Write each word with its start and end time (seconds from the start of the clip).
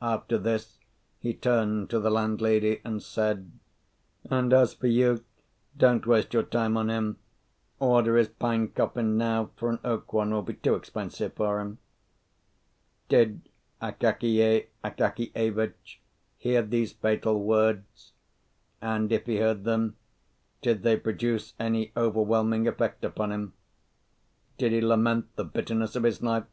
After 0.00 0.38
this 0.38 0.78
he 1.18 1.34
turned 1.34 1.90
to 1.90 1.98
the 1.98 2.08
landlady, 2.08 2.80
and 2.84 3.02
said, 3.02 3.50
"And 4.30 4.52
as 4.52 4.72
for 4.72 4.86
you, 4.86 5.24
don't 5.76 6.06
waste 6.06 6.32
your 6.32 6.44
time 6.44 6.76
on 6.76 6.88
him: 6.88 7.18
order 7.80 8.16
his 8.16 8.28
pine 8.28 8.68
coffin 8.68 9.18
now, 9.18 9.50
for 9.56 9.70
an 9.70 9.80
oak 9.82 10.12
one 10.12 10.30
will 10.30 10.42
be 10.42 10.54
too 10.54 10.76
expensive 10.76 11.32
for 11.34 11.58
him." 11.58 11.78
Did 13.08 13.48
Akakiy 13.82 14.68
Akakievitch 14.84 16.00
hear 16.36 16.62
these 16.62 16.92
fatal 16.92 17.42
words? 17.42 18.12
and 18.80 19.10
if 19.10 19.26
he 19.26 19.38
heard 19.38 19.64
them, 19.64 19.96
did 20.62 20.84
they 20.84 20.96
produce 20.96 21.52
any 21.58 21.90
overwhelming 21.96 22.68
effect 22.68 23.04
upon 23.04 23.32
him? 23.32 23.54
Did 24.56 24.70
he 24.70 24.80
lament 24.80 25.34
the 25.34 25.42
bitterness 25.42 25.96
of 25.96 26.04
his 26.04 26.22
life? 26.22 26.44